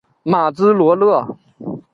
[0.23, 1.37] 马兹罗勒。